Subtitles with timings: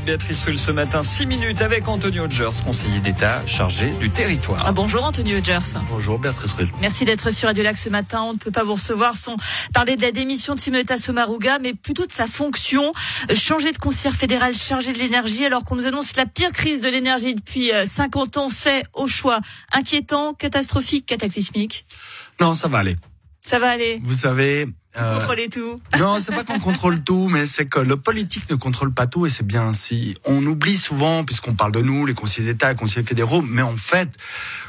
[0.00, 4.62] de Béatrice Rulle ce matin, 6 minutes avec Antonio Hodgers, conseiller d'État chargé du territoire.
[4.66, 5.78] Ah, bonjour Antonio Hodgers.
[5.88, 6.70] Bonjour Béatrice Rulle.
[6.80, 8.22] Merci d'être sur Radio Lac ce matin.
[8.22, 9.36] On ne peut pas vous recevoir sans
[9.72, 12.92] parler de la démission de Simonetta Sommaruga, mais plutôt de sa fonction,
[13.34, 16.88] changer de conseillère fédéral chargé de l'énergie, alors qu'on nous annonce la pire crise de
[16.88, 18.48] l'énergie depuis 50 euh, ans.
[18.48, 19.40] C'est au choix
[19.72, 21.84] inquiétant, catastrophique, cataclysmique.
[22.40, 22.96] Non, ça va aller.
[23.42, 24.00] Ça va aller.
[24.02, 24.66] Vous savez,
[24.98, 25.80] euh, Contrôler tout.
[25.98, 29.24] Non, c'est pas qu'on contrôle tout, mais c'est que le politique ne contrôle pas tout
[29.24, 30.16] et c'est bien ainsi.
[30.24, 33.76] On oublie souvent, puisqu'on parle de nous, les conseillers d'État, les conseillers fédéraux, mais en
[33.76, 34.10] fait,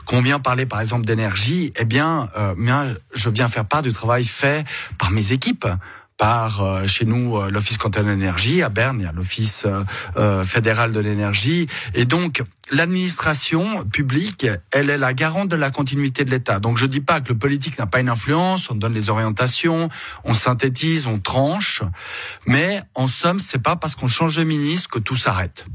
[0.05, 3.93] qu'on vient parler par exemple d'énergie, eh bien, euh, bien, je viens faire part du
[3.93, 4.63] travail fait
[4.99, 5.65] par mes équipes
[6.21, 9.65] par euh, chez nous euh, l'Office cantonal de l'énergie à Berne, il y a l'Office
[10.17, 16.23] euh, fédéral de l'énergie et donc l'administration publique, elle est la garante de la continuité
[16.23, 16.59] de l'État.
[16.59, 19.89] Donc je dis pas que le politique n'a pas une influence, on donne les orientations,
[20.23, 21.81] on synthétise, on tranche,
[22.45, 25.65] mais en somme, c'est pas parce qu'on change de ministre que tout s'arrête.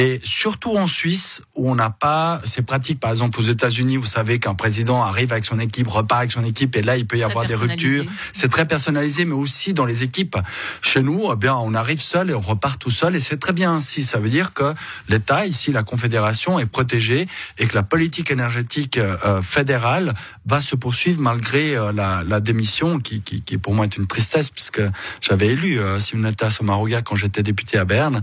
[0.00, 3.00] Et surtout en Suisse, où on n'a pas ces pratiques.
[3.00, 6.44] Par exemple, aux États-Unis, vous savez qu'un président arrive avec son équipe, repart avec son
[6.44, 8.04] équipe, et là, il peut y avoir des ruptures.
[8.32, 10.36] C'est très personnalisé, mais aussi dans les équipes.
[10.82, 13.52] Chez nous, eh bien, on arrive seul et on repart tout seul, et c'est très
[13.52, 14.04] bien ainsi.
[14.04, 14.72] Ça veut dire que
[15.08, 17.26] l'État, ici, la Confédération, est protégée
[17.58, 20.14] et que la politique énergétique euh, fédérale
[20.46, 24.06] va se poursuivre malgré euh, la, la, démission, qui, qui, qui, pour moi est une
[24.06, 24.82] tristesse, puisque
[25.20, 28.22] j'avais élu euh, Simonetta Sommaruga quand j'étais député à Berne,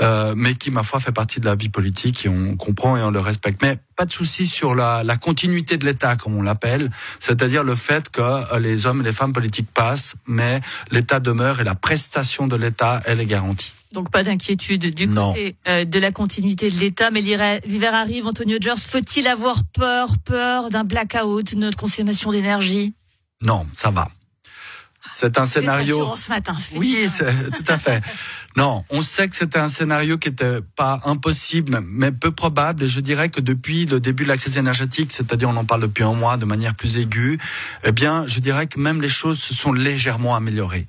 [0.00, 3.02] euh, mais qui, ma foi, fait partie de la vie politique et on comprend et
[3.02, 3.62] on le respecte.
[3.62, 7.74] Mais pas de souci sur la, la continuité de l'État, comme on l'appelle, c'est-à-dire le
[7.74, 11.74] fait que euh, les hommes et les femmes politiques passent, mais l'État demeure et la
[11.74, 13.72] prestation de l'État, elle est garantie.
[13.92, 18.26] Donc pas d'inquiétude du côté euh, de la continuité de l'État, mais l'hiver arrive.
[18.26, 22.94] Antonio Gers, faut-il avoir peur, peur d'un blackout, de notre consommation d'énergie?
[23.40, 24.08] Non, ça va.
[25.08, 26.14] C'est un scénario.
[26.16, 27.06] Ce matin, oui,
[27.54, 28.02] tout à fait.
[28.56, 32.84] Non, on sait que c'était un scénario qui était pas impossible, mais peu probable.
[32.84, 35.82] Et je dirais que depuis le début de la crise énergétique, c'est-à-dire on en parle
[35.82, 37.38] depuis un mois de manière plus aiguë,
[37.84, 40.86] eh bien, je dirais que même les choses se sont légèrement améliorées.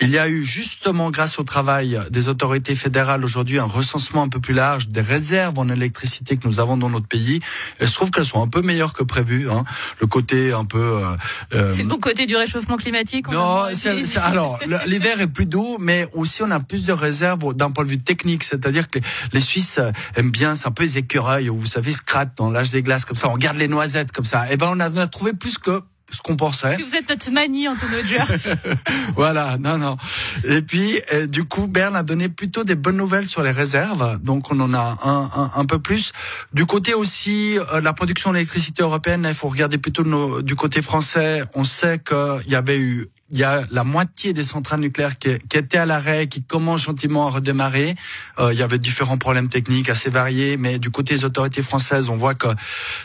[0.00, 4.28] Il y a eu justement, grâce au travail des autorités fédérales aujourd'hui, un recensement un
[4.28, 7.40] peu plus large des réserves en électricité que nous avons dans notre pays.
[7.80, 9.50] Et je trouve qu'elles sont un peu meilleures que prévu.
[9.50, 9.64] Hein.
[10.00, 10.78] Le côté un peu.
[10.78, 11.16] Euh,
[11.54, 13.28] euh c'est le bon côté du réchauffement climatique.
[13.28, 13.64] non,
[14.22, 17.90] alors l'hiver est plus doux, mais aussi on a plus de réserve d'un point de
[17.90, 18.98] vue technique, c'est-à-dire que
[19.32, 22.00] les, Suisses euh, aiment bien, c'est un peu les écureuils, vous savez, se
[22.36, 24.46] dans l'âge des glaces comme ça, on garde les noisettes comme ça.
[24.48, 25.80] Et eh ben on a, trouvé plus que
[26.10, 26.76] ce qu'on pensait.
[26.76, 28.56] Vous êtes notre manie, Antonio Gers.
[29.14, 29.96] voilà, non, non.
[30.44, 34.18] Et puis, euh, du coup, Berne a donné plutôt des bonnes nouvelles sur les réserves,
[34.20, 36.12] donc on en a un, un, un peu plus.
[36.52, 41.44] Du côté aussi, euh, la production d'électricité européenne, il faut regarder plutôt du côté français.
[41.54, 45.38] On sait qu'il y avait eu il y a la moitié des centrales nucléaires qui,
[45.48, 47.94] qui étaient à l'arrêt, qui commencent gentiment à redémarrer.
[48.38, 52.08] Euh, il y avait différents problèmes techniques assez variés, mais du côté des autorités françaises,
[52.08, 52.48] on voit que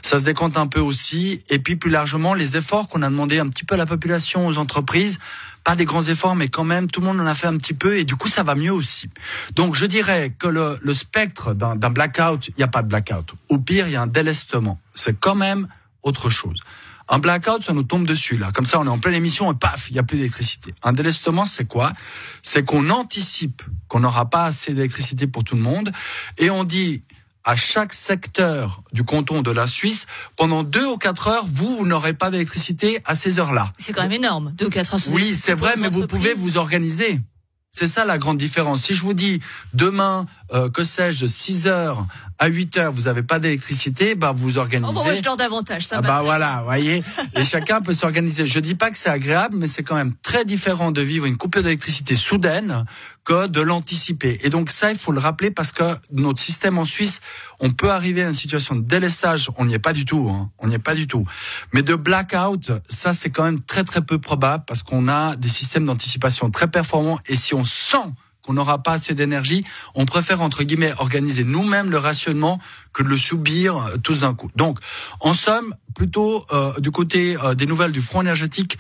[0.02, 1.44] ça se décompte un peu aussi.
[1.50, 4.47] Et puis plus largement, les efforts qu'on a demandé un petit peu à la population,
[4.47, 5.19] aux entreprises,
[5.63, 7.74] pas des grands efforts, mais quand même, tout le monde en a fait un petit
[7.74, 9.09] peu, et du coup, ça va mieux aussi.
[9.56, 13.34] Donc, je dirais que le, le spectre d'un blackout, il n'y a pas de blackout.
[13.50, 14.80] Au pire, il y a un délestement.
[14.94, 15.68] C'est quand même
[16.03, 16.62] autre chose.
[17.08, 18.52] Un blackout, ça nous tombe dessus, là.
[18.54, 20.74] Comme ça, on est en pleine émission et paf, il n'y a plus d'électricité.
[20.84, 21.94] Un délestement, c'est quoi?
[22.42, 25.92] C'est qu'on anticipe qu'on n'aura pas assez d'électricité pour tout le monde
[26.38, 27.04] et on dit
[27.46, 31.86] à chaque secteur du canton de la Suisse, pendant deux ou quatre heures, vous, vous
[31.86, 33.72] n'aurez pas d'électricité à ces heures-là.
[33.78, 35.00] C'est quand même énorme, deux ou quatre heures.
[35.10, 37.22] Oui, c'est vrai, mais vous pouvez vous organiser.
[37.70, 38.84] C'est ça la grande différence.
[38.84, 39.42] Si je vous dis
[39.74, 42.08] demain, euh, que sais-je, de 6 heures
[42.40, 44.90] à 8 heures, vous n'avez pas d'électricité, bah vous organisez.
[44.90, 47.03] Oh, bon, je dors davantage, ça ah, Bah voilà, voyez.
[47.35, 48.46] et chacun peut s'organiser.
[48.46, 51.38] Je dis pas que c'est agréable, mais c'est quand même très différent de vivre une
[51.38, 52.85] coupure d'électricité soudaine
[53.24, 54.40] que de l'anticiper.
[54.44, 57.22] Et donc ça, il faut le rappeler parce que notre système en Suisse,
[57.59, 59.50] on peut arriver à une situation de délestage.
[59.57, 60.29] On n'y est pas du tout.
[60.29, 60.51] Hein.
[60.59, 61.25] On n'y est pas du tout.
[61.74, 65.50] Mais de blackout, ça c'est quand même très très peu probable parce qu'on a des
[65.50, 67.19] systèmes d'anticipation très performants.
[67.27, 68.13] Et si on sent
[68.45, 69.65] qu'on n'aura pas assez d'énergie,
[69.95, 72.59] on préfère entre guillemets organiser nous-mêmes le rationnement
[72.94, 74.50] que de le subir euh, tous d'un coup.
[74.56, 74.80] Donc,
[75.19, 78.77] en somme, plutôt euh, du côté euh, des nouvelles du front énergétique,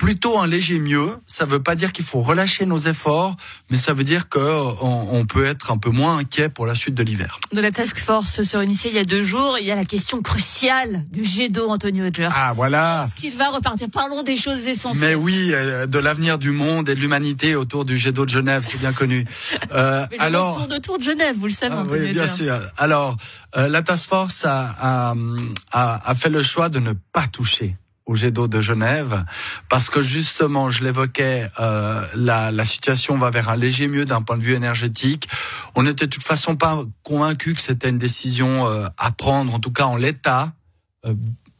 [0.00, 1.10] plutôt un léger mieux.
[1.26, 3.36] Ça ne veut pas dire qu'il faut relâcher nos efforts,
[3.68, 6.74] mais ça veut dire qu'on euh, on peut être un peu moins inquiet pour la
[6.74, 7.38] suite de l'hiver.
[7.52, 9.58] De la task force se réunissait il y a deux jours.
[9.60, 12.30] Il y a la question cruciale du jet d'eau, Antonio Hodgers.
[12.34, 13.04] Ah voilà.
[13.06, 13.88] Est-ce qu'il va repartir?
[13.92, 15.06] Parlons des choses essentielles.
[15.06, 18.30] Mais oui, euh, de l'avenir du monde et de l'humanité autour du jet d'eau de
[18.30, 19.26] Genève, c'est bien connu.
[19.72, 21.76] Euh, mais alors, autour de tour de Genève, vous le savez.
[21.78, 22.58] Ah, oui, bien sûr.
[22.76, 23.16] Alors,
[23.56, 25.14] euh, la task force a, a,
[25.70, 27.76] a, a fait le choix de ne pas toucher
[28.10, 29.24] au jet d'eau de Genève,
[29.68, 34.20] parce que justement, je l'évoquais, euh, la, la, situation va vers un léger mieux d'un
[34.20, 35.28] point de vue énergétique.
[35.76, 39.60] On n'était de toute façon pas convaincu que c'était une décision euh, à prendre, en
[39.60, 40.52] tout cas en l'état.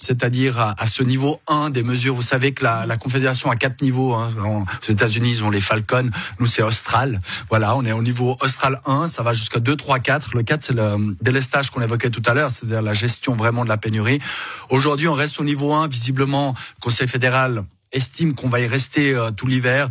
[0.01, 2.15] C'est-à-dire à, ce niveau 1 des mesures.
[2.15, 4.15] Vous savez que la, la Confédération a quatre niveaux.
[4.15, 4.31] Hein.
[4.43, 6.09] aux États-Unis, ils ont les Falcons.
[6.39, 7.21] Nous, c'est Austral.
[7.51, 9.09] Voilà, on est au niveau Austral 1.
[9.09, 10.35] Ça va jusqu'à 2, 3, 4.
[10.35, 13.69] Le 4, c'est le délestage qu'on évoquait tout à l'heure, c'est-à-dire la gestion vraiment de
[13.69, 14.21] la pénurie.
[14.71, 15.89] Aujourd'hui, on reste au niveau 1.
[15.89, 19.89] Visiblement, le Conseil fédéral estime qu'on va y rester euh, tout l'hiver.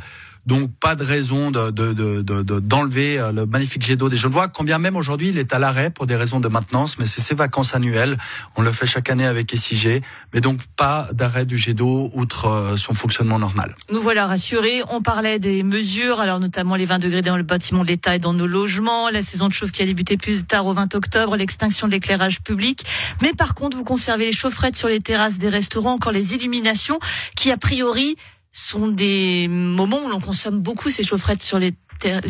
[0.49, 4.79] Donc pas de raison de, d'enlever de, de, le magnifique jet d'eau des vois Combien
[4.79, 7.75] même aujourd'hui il est à l'arrêt pour des raisons de maintenance, mais c'est ses vacances
[7.75, 8.17] annuelles.
[8.55, 10.01] On le fait chaque année avec SIG,
[10.33, 13.75] mais donc pas d'arrêt du jet d'eau outre euh, son fonctionnement normal.
[13.91, 14.81] Nous voilà rassurés.
[14.89, 18.19] On parlait des mesures, alors notamment les 20 degrés dans le bâtiment de l'État et
[18.19, 21.35] dans nos logements, la saison de chauffe qui a débuté plus tard au 20 octobre,
[21.35, 22.83] l'extinction de l'éclairage public.
[23.21, 26.97] Mais par contre, vous conservez les chaufferettes sur les terrasses des restaurants, encore les illuminations
[27.35, 28.15] qui a priori
[28.51, 31.73] sont des moments où l'on consomme beaucoup ces chaufferettes sur les,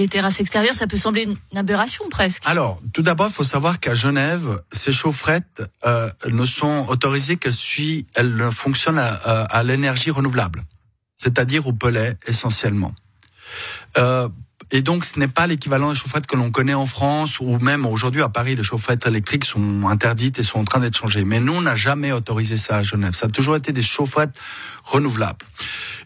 [0.09, 0.75] terrasses extérieures.
[0.75, 2.43] Ça peut sembler une aberration presque.
[2.45, 7.51] Alors, tout d'abord, il faut savoir qu'à Genève, ces chaufferettes euh, ne sont autorisées que
[7.51, 9.13] si elles fonctionnent à,
[9.43, 10.63] à l'énergie renouvelable,
[11.15, 12.93] c'est-à-dire au pellet essentiellement.
[13.97, 14.29] Euh,
[14.71, 17.87] et donc, ce n'est pas l'équivalent des chaufferettes que l'on connaît en France ou même
[17.87, 18.55] aujourd'hui à Paris.
[18.55, 21.25] Les chaufferettes électriques sont interdites et sont en train d'être changées.
[21.25, 23.13] Mais nous, on n'a jamais autorisé ça à Genève.
[23.13, 24.39] Ça a toujours été des chaufferettes
[24.83, 25.45] renouvelables.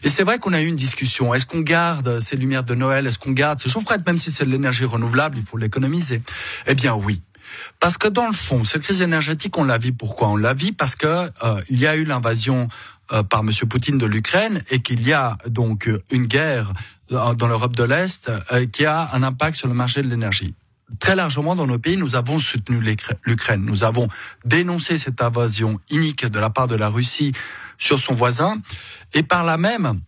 [0.02, 1.34] Et c'est vrai qu'on a eu une discussion.
[1.34, 3.06] Est-ce qu'on garde ces lumières de Noël?
[3.06, 6.22] Est-ce qu'on garde ces chaufferettes Même si c'est de l'énergie renouvelable, il faut l'économiser.
[6.66, 7.22] Eh bien oui.
[7.80, 10.28] Parce que dans le fond, cette crise énergétique, on la vit pourquoi?
[10.28, 12.68] On la vit parce que euh, il y a eu l'invasion
[13.28, 13.50] par M.
[13.68, 16.72] Poutine de l'Ukraine et qu'il y a donc une guerre
[17.10, 20.54] dans l'Europe de l'Est euh, qui a un impact sur le marché de l'énergie.
[21.00, 22.80] Très largement dans nos pays, nous avons soutenu
[23.24, 23.64] l'Ukraine.
[23.64, 24.08] Nous avons
[24.44, 27.32] dénoncé cette invasion inique de la part de la Russie
[27.78, 28.60] sur son voisin.
[29.14, 30.00] Et par là même,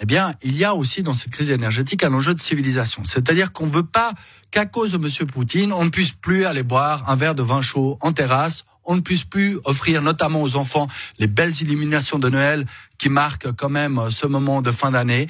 [0.00, 3.02] eh bien, il y a aussi dans cette crise énergétique un enjeu de civilisation.
[3.04, 4.12] C'est-à-dire qu'on ne veut pas
[4.50, 5.26] qu'à cause de M.
[5.26, 8.96] Poutine, on ne puisse plus aller boire un verre de vin chaud en terrasse, on
[8.96, 10.88] ne puisse plus offrir notamment aux enfants
[11.18, 12.66] les belles illuminations de Noël
[13.00, 15.26] qui marque quand même euh, ce moment de fin d'année.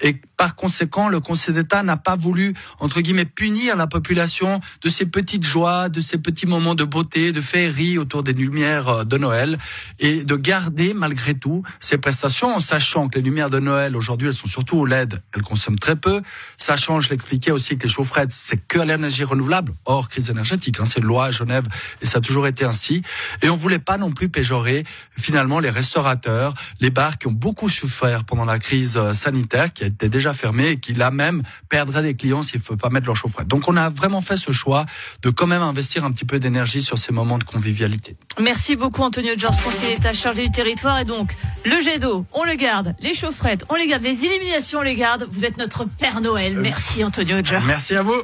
[0.00, 4.88] Et par conséquent, le Conseil d'État n'a pas voulu, entre guillemets, punir la population de
[4.88, 9.04] ces petites joies, de ces petits moments de beauté, de féerie autour des lumières euh,
[9.04, 9.58] de Noël,
[9.98, 14.28] et de garder malgré tout ces prestations, en sachant que les lumières de Noël, aujourd'hui,
[14.28, 16.22] elles sont surtout au LED, elles consomment très peu,
[16.56, 20.86] sachant, je l'expliquais aussi, que les chaufferettes, c'est que l'énergie renouvelable, hors crise énergétique, hein,
[20.86, 21.64] c'est loi à Genève,
[22.00, 23.02] et ça a toujours été ainsi.
[23.42, 24.84] Et on voulait pas non plus péjorer,
[25.18, 29.84] finalement, les restaurateurs, les bars, qui ont beaucoup souffert pendant la crise euh, sanitaire, qui
[29.84, 33.06] été déjà fermée et qui là même perdraient des clients s'il ne faut pas mettre
[33.06, 33.48] leur chaufferette.
[33.48, 34.86] Donc on a vraiment fait ce choix
[35.22, 38.16] de quand même investir un petit peu d'énergie sur ces moments de convivialité.
[38.40, 40.98] Merci beaucoup Antonio Georges, conseiller d'État chargé du territoire.
[40.98, 41.34] Et donc,
[41.64, 44.94] le jet d'eau, on le garde, les chaufferettes, on les garde, les illuminations, on les
[44.94, 45.26] garde.
[45.30, 46.56] Vous êtes notre Père Noël.
[46.58, 47.66] Merci Antonio Georges.
[47.66, 48.22] Merci à vous.